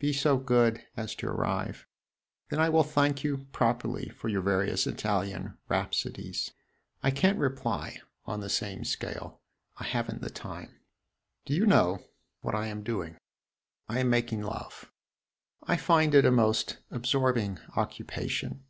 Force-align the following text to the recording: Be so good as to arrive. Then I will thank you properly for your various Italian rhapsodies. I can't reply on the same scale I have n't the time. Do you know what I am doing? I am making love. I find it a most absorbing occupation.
Be 0.00 0.12
so 0.12 0.36
good 0.38 0.84
as 0.96 1.14
to 1.14 1.28
arrive. 1.28 1.86
Then 2.48 2.58
I 2.58 2.68
will 2.68 2.82
thank 2.82 3.22
you 3.22 3.46
properly 3.52 4.08
for 4.08 4.28
your 4.28 4.40
various 4.42 4.88
Italian 4.88 5.56
rhapsodies. 5.68 6.50
I 7.00 7.12
can't 7.12 7.38
reply 7.38 8.00
on 8.24 8.40
the 8.40 8.48
same 8.48 8.82
scale 8.82 9.40
I 9.76 9.84
have 9.84 10.12
n't 10.12 10.20
the 10.20 10.30
time. 10.30 10.80
Do 11.46 11.54
you 11.54 11.64
know 11.64 12.02
what 12.40 12.56
I 12.56 12.66
am 12.66 12.82
doing? 12.82 13.18
I 13.88 14.00
am 14.00 14.10
making 14.10 14.42
love. 14.42 14.90
I 15.62 15.76
find 15.76 16.12
it 16.12 16.24
a 16.24 16.32
most 16.32 16.78
absorbing 16.90 17.60
occupation. 17.76 18.64